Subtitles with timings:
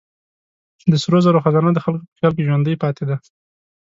[0.91, 3.15] د سرو زرو خزانه د خلکو په خیال کې ژوندۍ پاتې ده.